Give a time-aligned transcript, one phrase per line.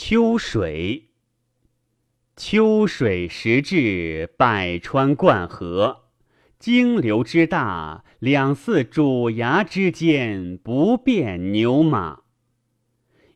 [0.00, 1.08] 秋水，
[2.36, 6.04] 秋水时至，百川贯河，
[6.56, 12.20] 经流之大，两寺主崖之间，不便牛马。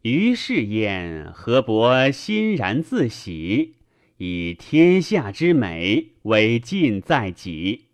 [0.03, 3.75] 于是焉，河伯欣然自喜，
[4.19, 7.89] 以天下之美为尽在己。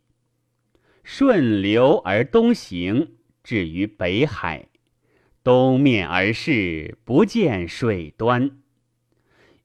[1.03, 4.68] 顺流而东行，至于北海，
[5.49, 8.59] 东面而视，不见水端。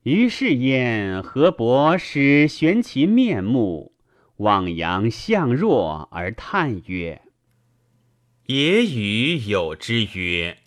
[0.04, 3.92] 于是焉，河伯始悬其面目，
[4.38, 7.24] 望洋向若而叹曰
[8.48, 10.60] ：“也与有之曰：‘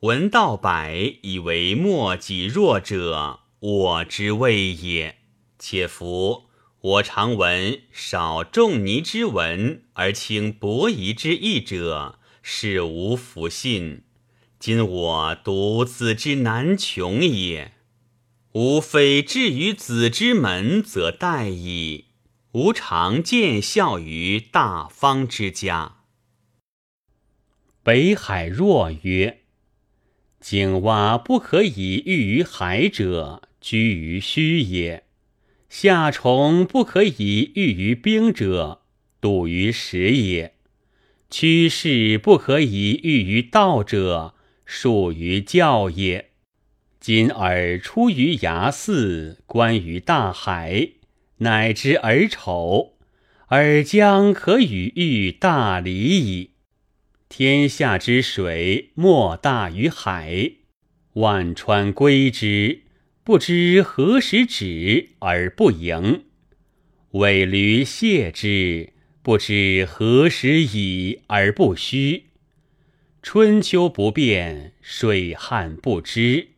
[0.00, 5.16] 闻道百以为莫己弱者，我之谓也。’
[5.60, 6.44] 且夫。”
[6.80, 14.04] 我常闻少仲尼之文而轻伯夷之义者，是无弗信。
[14.66, 17.70] 今我独子之难穷也，
[18.54, 22.06] 吾非至于子之门，则殆矣。
[22.50, 25.98] 吾常见效于大方之家。
[27.84, 29.42] 北海若曰
[30.42, 35.04] ：“井蛙不可以喻于海者，居于虚也。”
[35.70, 38.82] 夏虫不可以喻于冰者，
[39.20, 40.54] 笃于实也；
[41.30, 44.34] 趋势不可以喻于道者，
[44.66, 46.32] 属于教也。
[47.00, 50.90] 今尔出于崖寺，观于大海，
[51.38, 52.94] 乃知尔丑，
[53.48, 56.50] 尔将可与喻大礼矣。
[57.28, 60.50] 天下之水，莫大于海，
[61.14, 62.82] 万川归之。
[63.22, 66.26] 不知何时止而不盈，
[67.10, 72.25] 尾驴谢之；不知何时已而不虚。
[73.28, 76.50] 春秋不变，水旱不知。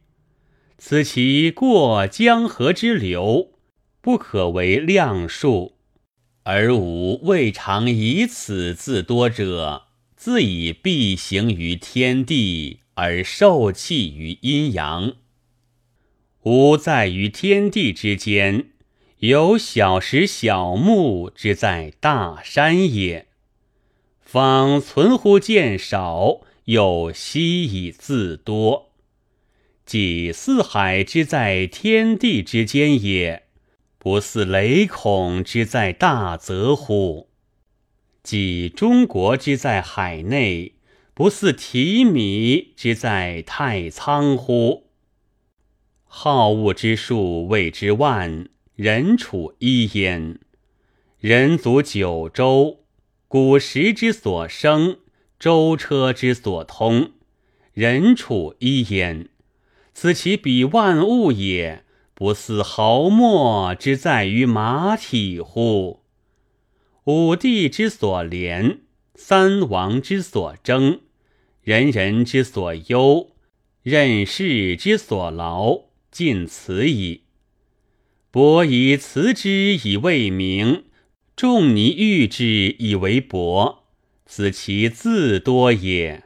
[0.76, 3.52] 此其过江河之流，
[4.02, 5.78] 不可为量数。
[6.42, 9.84] 而吾未尝以此自多者，
[10.14, 15.14] 自以必行于天地，而受气于阴阳。
[16.42, 18.72] 吾在于天地之间，
[19.20, 23.26] 有小石小木之在大山也。
[24.20, 28.90] 方存乎见少，又息以自多。
[29.86, 33.44] 即四海之在天地之间也，
[33.98, 37.28] 不似雷孔之在大泽乎？
[38.22, 40.74] 即中国之在海内，
[41.14, 44.90] 不似提米之在太仓乎？
[46.04, 48.46] 好物之数谓之万，
[48.76, 50.38] 人处一焉。
[51.18, 52.84] 人足九州，
[53.26, 54.98] 古时之所生，
[55.38, 57.12] 舟车之所通，
[57.72, 59.28] 人处一焉。
[59.94, 61.84] 此其比万物也，
[62.14, 66.00] 不似毫末之在于马体乎？
[67.04, 68.80] 五帝之所连，
[69.14, 71.00] 三王之所争，
[71.62, 73.30] 人人之所忧，
[73.82, 75.88] 任事之所劳。
[76.10, 77.24] 尽此矣。
[78.30, 80.84] 伯夷辞之以为名，
[81.36, 83.77] 仲尼喻之以为博。
[84.30, 86.24] 此其自多也，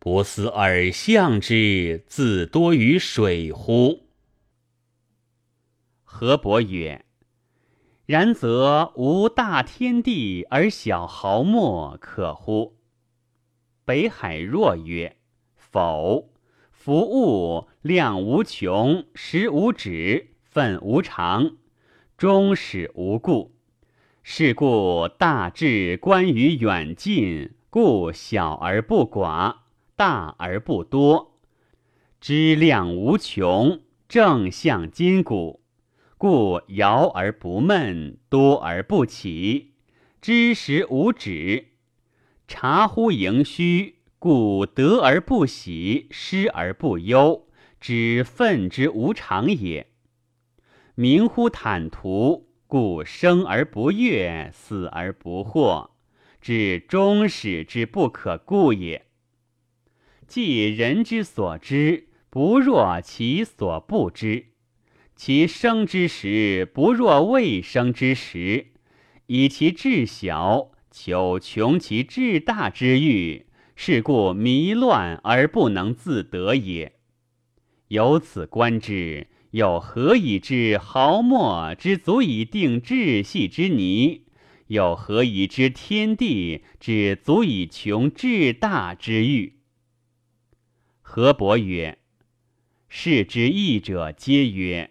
[0.00, 4.08] 不思尔象之自多于水乎？
[6.02, 7.04] 何伯曰
[8.06, 12.76] ：“然则无大天地而小毫末可乎？”
[13.86, 15.16] 北海若曰
[15.54, 16.32] ：“否。”
[16.72, 21.56] 夫物量无穷，时无止，分无常，
[22.18, 23.53] 终始无故。
[24.26, 29.56] 是故大智观于远近，故小而不寡，
[29.96, 31.38] 大而不多。
[32.22, 35.60] 知量无穷，正向筋骨，
[36.16, 39.74] 故摇而不闷，多而不起。
[40.22, 41.66] 知时无止，
[42.48, 43.96] 察乎盈虚。
[44.18, 47.46] 故得而不喜，失而不忧，
[47.78, 49.88] 知愤之无常也。
[50.94, 55.90] 明乎坦途，故生而不悦，死而不惑，
[56.40, 59.06] 至终始之不可故也。
[60.26, 64.46] 即人之所知，不若其所不知；
[65.14, 68.72] 其生之时，不若未生之时。
[69.26, 73.46] 以其智小，求穷其志大之欲。
[73.76, 76.96] 是故迷乱而不能自得也。
[77.86, 84.22] 由此观之，又何以知毫末之足以定志系之泥？
[84.66, 89.60] 又何以知天地之足以穷志大之欲？
[91.00, 91.98] 何伯曰
[92.88, 94.90] ：“是之义者皆曰：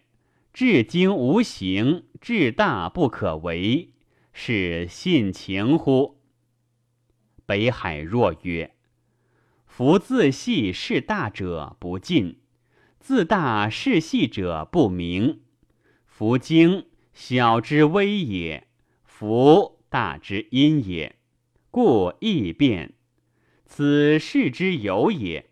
[0.53, 3.89] 至精无形，至大不可为，
[4.31, 6.21] 是信情乎？
[7.45, 8.73] 北海若曰：
[9.65, 12.37] 夫自细事大者不尽，
[13.03, 15.41] 自大事细者不明。
[16.05, 18.69] 夫精小之微也，
[19.03, 21.17] 夫大之阴也，
[21.69, 22.93] 故易变。
[23.65, 25.49] 此事之有也。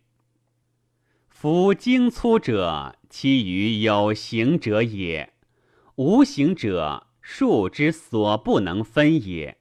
[1.27, 5.33] 夫精粗者，其于有形者也；
[5.95, 9.57] 无形者，数之所不能分也。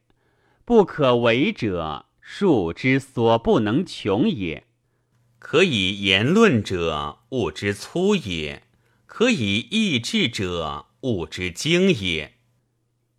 [0.64, 4.68] 不可为者，数之所不能穷也。
[5.40, 8.60] 可以言论者，物之粗也；
[9.06, 12.34] 可以意志者，物之精也。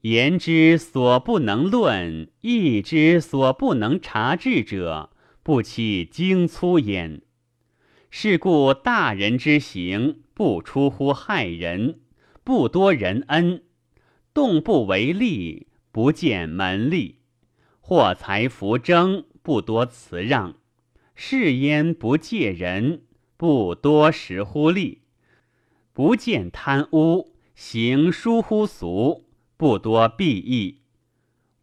[0.01, 5.09] 言之所不能论，意之所不能察治者，
[5.41, 7.23] 不其精粗焉。
[8.11, 12.01] 是故大人之行，不出乎害人，
[12.43, 13.63] 不多人恩，
[14.31, 17.17] 动不为利，不见门利，
[17.79, 20.55] 或财弗争，不多辞让，
[21.15, 23.01] 事焉不借人，
[23.37, 25.01] 不多识乎利，
[25.93, 29.25] 不见贪污，行疏乎俗，
[29.57, 30.81] 不多避义，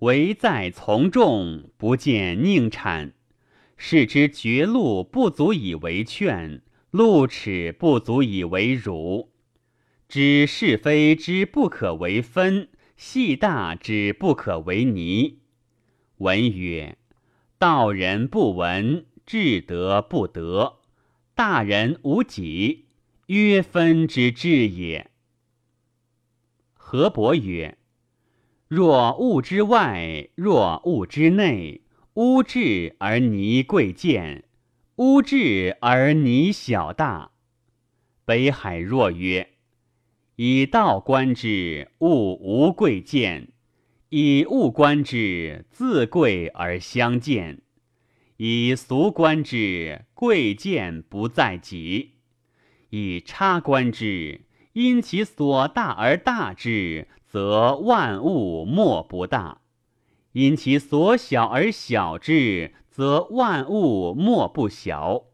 [0.01, 3.13] 唯在从众，不见佞谄。
[3.77, 9.31] 是之绝路不足以为劝，路齿不足以为辱。
[10.09, 15.39] 知是非之不可为分，细大之不可为泥。
[16.17, 16.99] 文曰：
[17.59, 20.79] 道人不闻，至德不得。
[21.35, 22.87] 大人无己，
[23.27, 25.11] 曰分之至也。
[26.73, 27.77] 何伯曰：
[28.69, 31.83] 若物之外，若物之内。
[32.15, 34.45] 乌质而泥贵贱，
[34.97, 37.33] 乌质而泥小大。
[38.25, 39.51] 北海若曰：
[40.37, 43.49] 以道观之，物无贵贱；
[44.09, 47.61] 以物观之，自贵而相见；
[48.39, 52.11] 以俗观之，贵贱不在己；
[52.91, 54.43] 以差观之，
[54.75, 59.63] 因其所大而大之，则万物莫不大。
[60.31, 65.25] 因其所小而小之，则万物莫不小。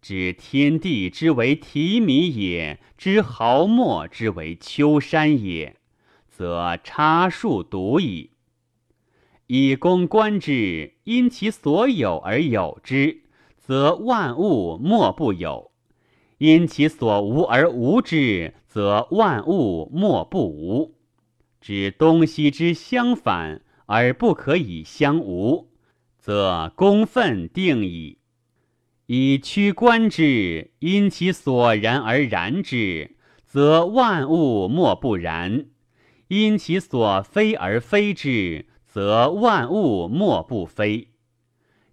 [0.00, 5.76] 知天地之为提米也，知毫末之为丘山也，
[6.26, 8.30] 则差数独矣。
[9.56, 13.22] 以公观之，因其所有而有之，
[13.56, 15.70] 则万物莫不有；
[16.38, 20.96] 因其所无而无之，则万物莫不无。
[21.60, 23.60] 知东西之相反。
[23.86, 25.68] 而不可以相无，
[26.18, 28.16] 则公愤定矣。
[29.04, 33.14] 以屈观之，因其所然而然之，
[33.44, 35.66] 则万物莫不然；
[36.28, 38.64] 因其所非而非之，
[38.94, 41.08] 则万物莫不非。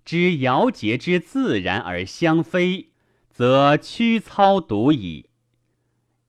[0.05, 2.91] 知尧桀之自然而相非，
[3.27, 5.31] 则屈操独矣。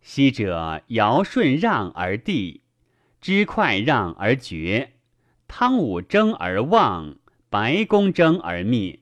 [0.01, 2.63] 昔者尧舜让而帝，
[3.21, 4.95] 知快让而绝。
[5.47, 7.17] 汤武争而旺，
[7.51, 9.01] 白公争而灭。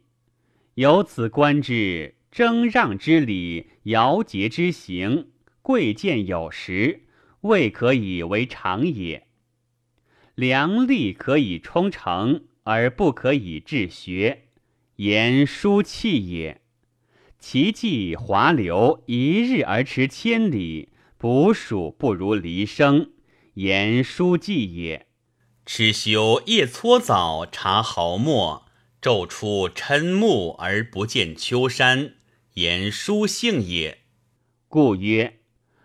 [0.74, 5.28] 由此观之，争让之礼，尧桀之行，
[5.62, 7.04] 贵贱有时，
[7.42, 9.28] 未可以为常也。
[10.40, 14.44] 良力可以充城，而不可以治学，
[14.96, 16.62] 言书气也。
[17.38, 23.10] 其迹华流，一日而驰千里，捕鼠不如离生，
[23.52, 25.08] 言书记也。
[25.66, 28.64] 持修夜搓澡，察毫末，
[29.02, 32.14] 昼出嗔目而不见秋山，
[32.54, 33.98] 言书性也。
[34.68, 35.40] 故曰：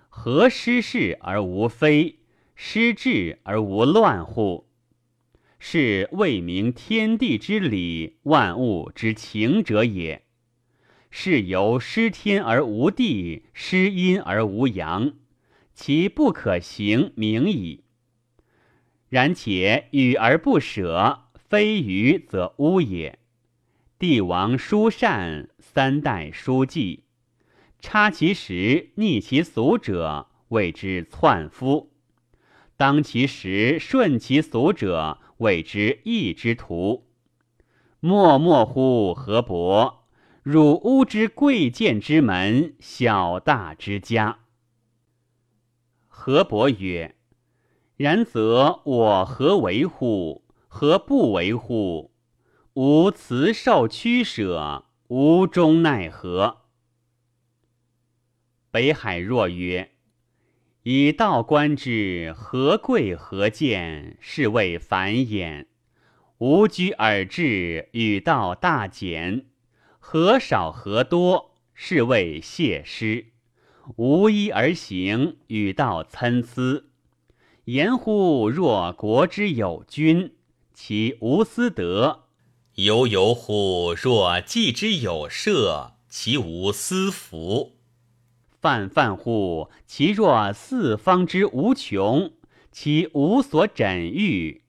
[0.07, 2.19] 何失事而无非，
[2.55, 4.65] 失志而无乱乎？
[5.59, 10.23] 是未明天地之理，万物之情者也。
[11.09, 15.13] 是由失天而无地，失阴而无阳，
[15.73, 17.83] 其不可行，明矣。
[19.09, 23.19] 然且与而不舍，非愚则污也。
[23.97, 27.03] 帝王疏善，三代殊继，
[27.79, 31.91] 差其时，逆其俗者，谓之篡夫；
[32.77, 37.07] 当其时，顺其俗者，谓之义之徒。
[37.99, 40.07] 默默乎何伯！
[40.43, 44.39] 汝污之贵贱之门，小大之家。
[46.07, 47.15] 何伯曰。
[47.97, 50.43] 然则我何为乎？
[50.67, 52.11] 何不为乎？
[52.73, 56.63] 吾辞受屈舍，无终奈何？
[58.69, 59.91] 北海若曰
[60.87, 65.65] ：“以道观之，何贵何贱，是谓繁衍。
[66.37, 69.47] 无居而治，与道大减。
[69.97, 73.31] 何少何多，是谓谢师。
[73.95, 76.83] 无一而行，与道参差。
[77.63, 80.35] 言乎若国之有君，
[80.71, 82.25] 其无私德；
[82.75, 87.71] 犹犹乎若祭之有社，其无私福。”
[88.65, 92.31] 泛泛乎其若四方之无穷，
[92.71, 94.63] 其无所枕喻；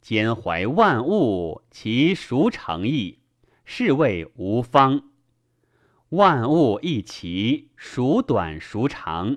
[0.00, 3.18] 兼怀万物，其孰成义？
[3.66, 5.10] 是谓无方。
[6.08, 9.36] 万物一齐，孰短孰长？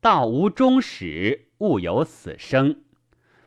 [0.00, 2.82] 道无终始，物有死生。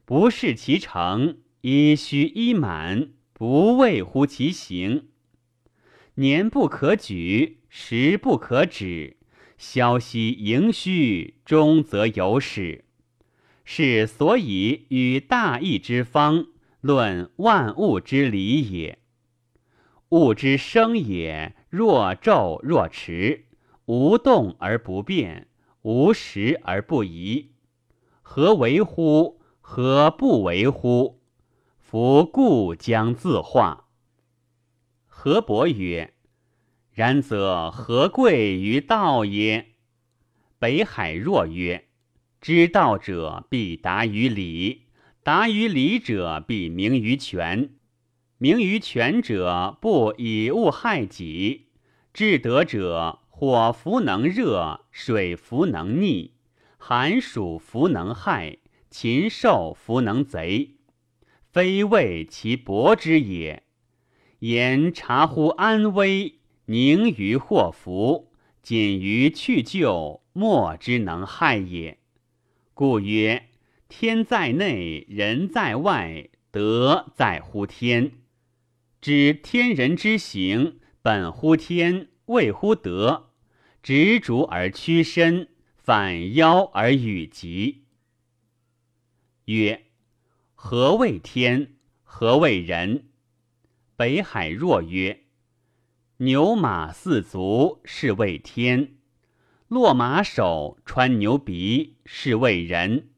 [0.05, 5.09] 不是其成，以虚一满，不谓乎其行。
[6.13, 9.17] 年不可举，时不可止。
[9.63, 12.84] 消息盈虚，终则有始。
[13.63, 16.48] 是所以与大义之方
[16.82, 19.00] 论万物之理也。
[20.10, 23.46] 物之生也，若昼若迟，
[23.86, 25.48] 无动而不变，
[25.84, 27.53] 无时而不移。
[28.22, 29.39] 何为乎？
[29.62, 31.22] 何不为乎？
[31.79, 33.88] 夫故将自化。
[35.08, 36.13] 何伯曰。
[36.93, 39.65] 然则何贵于道也？
[40.59, 41.85] 北海若曰：
[42.39, 44.83] 知道者必达于理，
[45.23, 47.71] 达于理者必明于权，
[48.38, 51.69] 明于权者不以物害己。
[52.13, 56.29] 至德者，火弗能热，水弗能溺，
[56.77, 58.59] 寒暑弗能害，
[58.91, 60.75] 禽兽弗能贼，
[61.51, 63.63] 非为其薄之也。
[64.39, 66.41] 言察乎安危。
[66.67, 72.00] 宁于祸福，谨于去救，莫之能害也。
[72.74, 73.50] 故曰：
[73.89, 78.13] 天在内，人在外，德在乎天。
[79.01, 83.32] 知天人之行，本乎天，谓乎德。
[83.82, 87.84] 执着而屈伸，反腰而与极。
[89.46, 89.88] 曰：
[90.55, 91.74] 何谓天？
[92.03, 93.10] 何谓人？
[93.98, 95.22] 北海若曰。
[96.23, 98.93] 牛马四足是谓天，
[99.67, 103.09] 落马首穿牛鼻是谓人。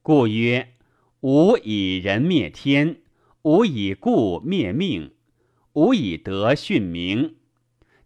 [0.00, 0.72] 故曰：
[1.20, 3.02] 吾以人灭天，
[3.42, 5.12] 吾以故灭命，
[5.74, 7.36] 吾以德训名。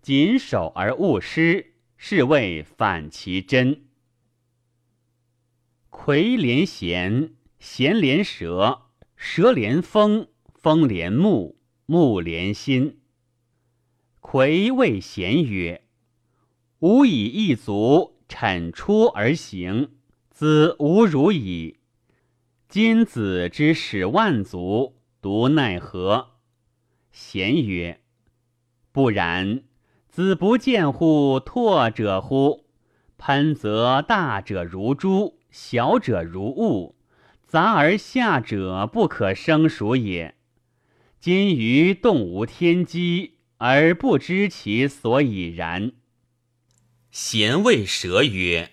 [0.02, 3.84] 谨守而勿失，是谓反其真。
[5.88, 12.98] 葵连弦，弦连舌，舌连风，风连木，木连心。
[14.28, 15.82] 魁谓贤曰
[16.82, 19.90] ：“吾以一足铲出而行，
[20.30, 21.78] 子无如矣。
[22.68, 26.30] 今子之使万足，独奈何？”
[27.12, 28.00] 贤曰
[28.90, 29.62] ：“不然，
[30.08, 32.64] 子不见乎拓者乎？
[33.16, 36.96] 喷则大者如珠，小者如物，
[37.46, 40.34] 杂而下者不可生数也。
[41.20, 45.92] 今于动无天机。”而不知其所以然。
[47.10, 48.72] 贤谓蛇曰：“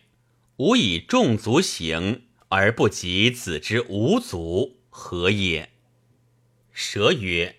[0.57, 5.69] 吾以众足行，而不及子之无足，何也？”
[6.73, 7.57] 蛇曰：“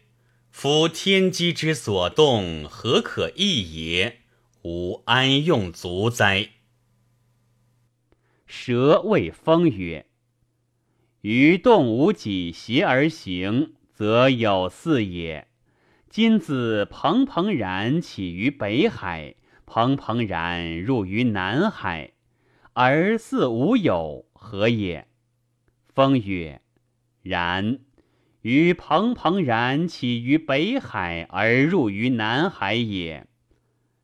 [0.51, 4.21] 夫天机之所动，何可易也？
[4.63, 6.51] 吾安用足哉？”
[8.47, 10.07] 蛇谓风曰
[11.23, 15.49] ：“于动无己邪而行，则有似也。”
[16.15, 19.35] 今子蓬蓬然起于北海，
[19.67, 22.13] 蓬蓬然入于南海，
[22.73, 25.09] 而似无有，何也？
[25.93, 26.61] 风曰：
[27.21, 27.81] 然。
[28.43, 33.27] 于蓬蓬然起于北海而入于南海也。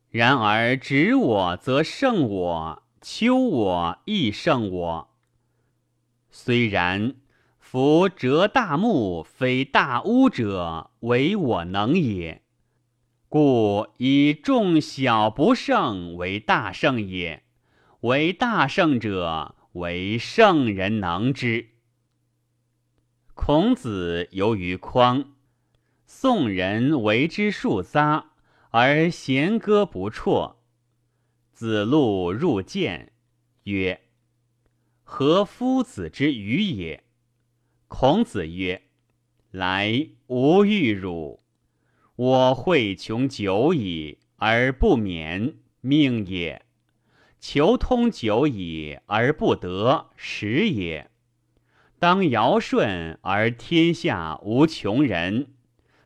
[0.09, 5.09] 然而执我则胜我，丘我亦胜我。
[6.29, 7.15] 虽然。
[7.57, 12.41] 夫折大木，非大屋者，为我能也。
[13.29, 17.43] 故以众小不胜为大胜也。
[18.01, 21.69] 为大胜者，为圣人能之。
[23.35, 25.33] 孔子游于匡，
[26.05, 28.23] 宋人为之数匝，
[28.71, 30.57] 而弦歌不辍。
[31.53, 33.13] 子路入见，
[33.65, 34.01] 曰
[35.03, 37.03] ：“何夫子之愚也？”
[37.87, 38.89] 孔子曰
[39.51, 41.41] ：“来，吾欲汝。
[42.15, 46.61] 我会穷久矣，而不免，命也。
[47.37, 51.09] 求通久矣而不得，时也。
[51.99, 55.47] 当尧舜而天下无穷人，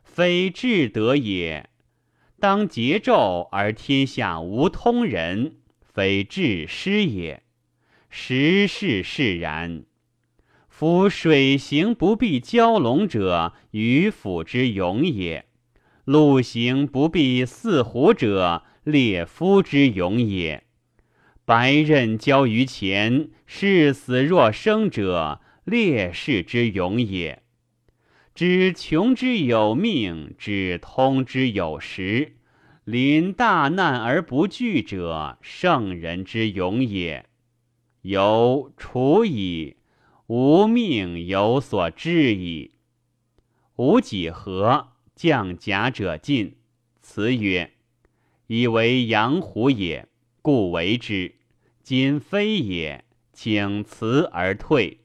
[0.02, 1.68] 非至德也；
[2.40, 7.44] 当桀纣而天下无通人，非至失也。
[8.10, 9.84] 时势释然。
[10.78, 15.44] 夫水行不避蛟龙者，鱼腹之勇也；
[16.04, 20.64] 陆行不避四虎者，列夫之勇也。
[21.46, 27.42] 白刃交于前，视死若生者，烈士之勇也。
[28.34, 32.34] 知穷之有命，知通之有时，
[32.84, 37.24] 临大难而不惧者，圣人之勇也。
[38.02, 39.75] 由处矣。
[40.28, 42.72] 吾命有所至矣。
[43.76, 46.56] 吾几何降甲者进，
[47.00, 47.74] 辞曰
[48.48, 50.08] ：“以为阳虎也，
[50.42, 51.36] 故为之。
[51.82, 54.98] 今非也，请辞而退。”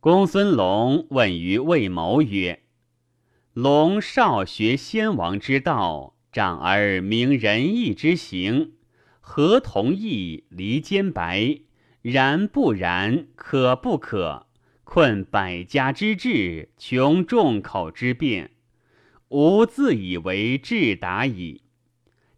[0.00, 2.62] 公孙龙问于魏谋曰
[3.52, 8.76] ：“龙少学先王之道，长而明仁义之行。”
[9.32, 11.60] 何同意离间白？
[12.02, 13.28] 然不然？
[13.36, 14.48] 可不可？
[14.82, 18.50] 困百家之志，穷众口之辩。
[19.28, 21.62] 吾自以为智达矣。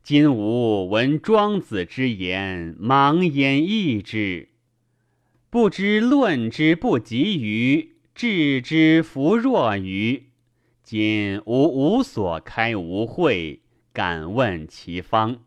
[0.02, 4.50] 今吾闻庄子之言，盲焉易之。
[5.48, 10.24] 不知论之不及于，智之弗若于。
[10.82, 11.62] 今吾
[11.96, 13.62] 无所开无会，
[13.94, 15.38] 敢问其方。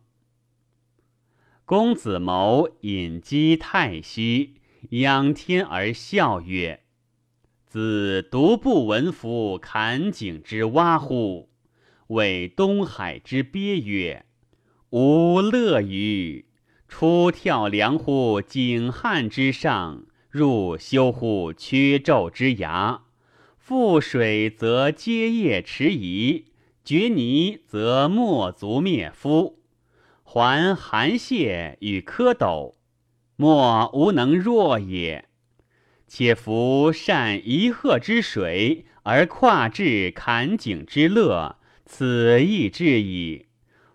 [1.68, 4.54] 公子谋隐居太息，
[4.92, 6.82] 仰天而笑曰
[7.66, 11.50] ：“子独不闻夫坎井之蛙乎？
[12.10, 14.28] 谓东海之鳖曰
[14.94, 16.46] ：‘吾乐于
[16.88, 23.02] 出跳梁乎井汉之上，入修乎缺宙之崖。
[23.68, 26.46] 覆水则皆业迟疑，
[26.84, 29.62] 决泥则莫足灭夫。’”
[30.36, 32.76] 还寒蟹与蝌蚪，
[33.38, 35.30] 莫无能若也。
[36.10, 43.46] 且夫善一壑之水，而跨至坎井之乐，此亦至矣。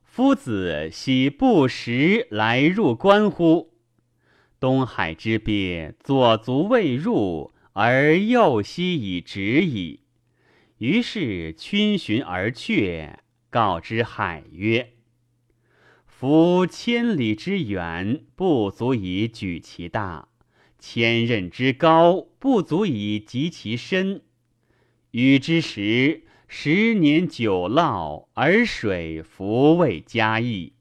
[0.02, 3.74] 夫子奚不时来入关乎？
[4.58, 10.00] 东海之鳖，左足未入，而右膝已直矣。
[10.78, 13.18] 于是逡巡而却，
[13.50, 14.94] 告之海曰。
[16.20, 20.28] 夫千里之远，不足以举其大；
[20.78, 24.20] 千仞之高，不足以及其深。
[25.12, 30.74] 禹之时，十年九涝，而水弗未加益；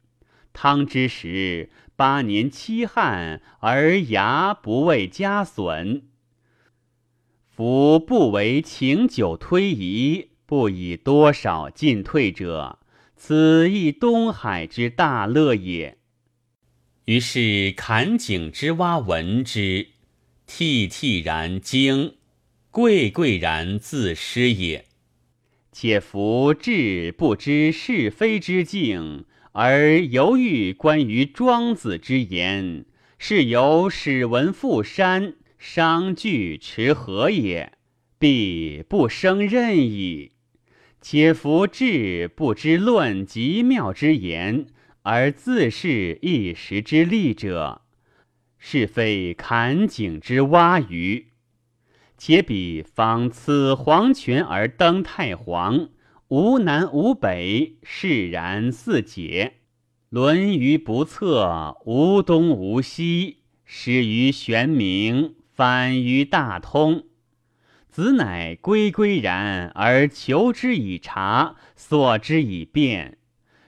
[0.51, 6.03] 汤之时，八年七旱，而牙不未加损。
[7.47, 12.78] 夫不为情久推移，不以多少进退者。
[13.21, 15.97] 此亦东海之大乐也。
[17.03, 19.87] 于是坎井之蛙闻之，
[20.47, 22.15] 惕惕然惊，
[22.71, 24.85] 贵贵然自失也。
[25.73, 32.85] 且夫智不知是非之境，而犹豫关于庄子之言，
[33.17, 37.73] 是由史文复山，商具持和也，
[38.17, 40.31] 必不生任矣。
[41.01, 44.67] 且夫智不知论极妙之言，
[45.03, 47.83] 而自是一时之利者，
[48.57, 51.27] 是非坎井之蛙鱼。
[52.17, 55.89] 且彼方此黄泉而登太皇，
[56.27, 59.53] 无南无北，释然似解。
[60.09, 67.05] 沦于不测，无东无西，始于玄冥，反于大通。
[67.99, 73.17] 子乃归归然而求之以察，索之以辩，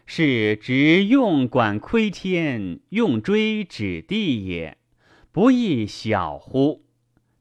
[0.06, 4.78] 是执用管窥天，用锥指地也，
[5.34, 6.86] 不亦小乎？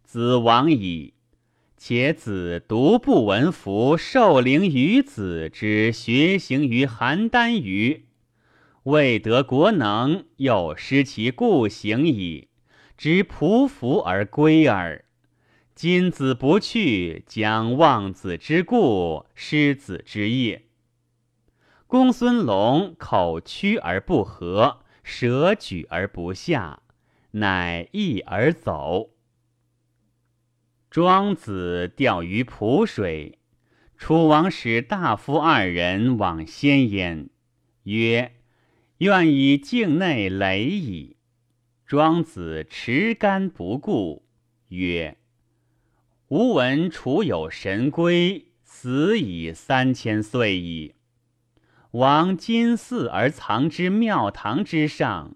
[0.03, 1.15] 子亡矣。
[1.77, 8.07] 且子独不闻夫受灵于子之学行于邯郸于，
[8.83, 12.49] 未得国能，又失其故行矣，
[12.99, 15.05] 知匍匐而归耳。
[15.83, 20.67] 今子不去，将忘子之故，失子之业。
[21.87, 26.83] 公孙龙口屈而不合，舌举而不下，
[27.31, 29.13] 乃易而走。
[30.91, 33.39] 庄子钓于濮水，
[33.97, 37.31] 楚王使大夫二人往先焉，
[37.85, 38.35] 曰
[39.01, 41.17] ：“愿以境内累矣。”
[41.89, 44.27] 庄子持竿不顾，
[44.69, 45.17] 曰
[46.31, 50.95] ：“吾闻楚有神龟，死已三千岁矣。
[51.91, 55.35] 王今祀而藏之庙堂之上，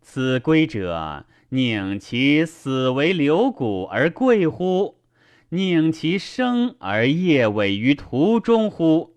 [0.00, 5.00] 此龟者，宁其死为留骨而贵乎？
[5.48, 9.16] 宁其生而业尾于途中乎？”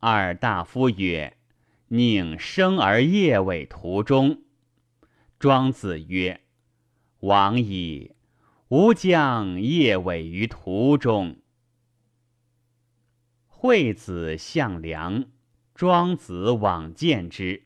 [0.00, 1.36] 二大夫曰
[1.86, 4.42] ：“宁生而业尾途中。”
[5.38, 6.40] 庄子曰
[7.20, 8.15] ：“王矣，
[8.68, 11.36] 吾将夜尾于途中。”
[13.46, 15.24] 惠子向良，
[15.74, 17.62] 庄子往见之。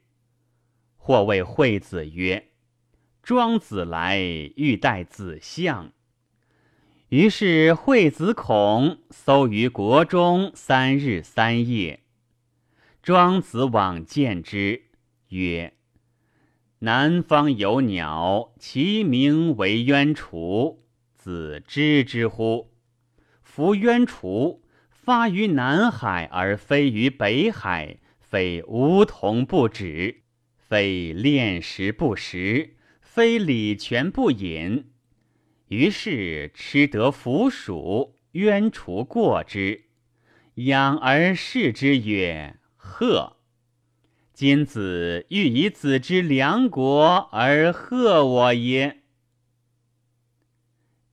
[0.97, 2.51] 或谓惠子曰
[3.23, 5.93] ：“庄子来，欲待子相。”
[7.09, 12.05] 于是惠子恐，搜于国中三日三夜。
[13.03, 14.85] 庄子往见之，
[15.31, 15.75] 曰：
[16.81, 20.85] 南方有鸟，其名为鸢雏。
[21.21, 22.73] 子知之乎？
[23.43, 30.23] 夫渊雏发于南海而飞于北海，非梧桐不止，
[30.57, 34.93] 非炼石不食，非礼泉不饮。
[35.69, 39.83] 于是吃得腐鼠，渊雏过之，
[40.55, 43.37] 养而视之曰：“鹤。”
[44.33, 49.00] 今子欲以子之梁国而贺我耶？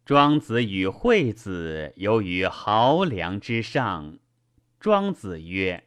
[0.07, 4.19] 庄子与惠子游于濠梁之上。
[4.79, 5.83] 庄子曰：“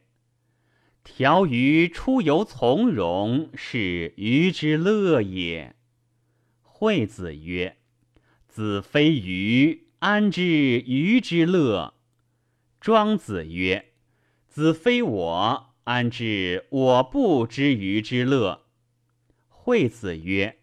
[1.03, 5.75] 条鱼出游从容，是鱼之乐也。”
[6.61, 7.77] 惠子曰
[8.47, 11.95] ：“子非鱼，安知鱼之乐？”
[12.79, 13.87] 庄子曰
[14.45, 18.67] ：“子非我。”安知我不知鱼之乐？
[19.47, 20.59] 惠子曰：“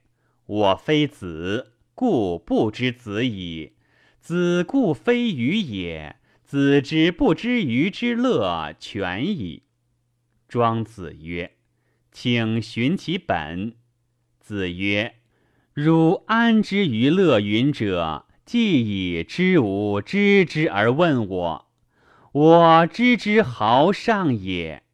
[0.47, 3.73] 我非子，故不知子矣。
[4.21, 6.15] 子故非鱼也。
[6.45, 9.65] 子之不知鱼之乐，全矣。”
[10.49, 11.57] 庄子曰
[12.13, 13.75] ：“请寻其本。”
[14.39, 15.17] 子曰
[15.75, 18.27] ：“汝安知鱼乐云者？
[18.45, 21.67] 既以知吾知之而问我，
[22.31, 24.85] 我知之豪上也。”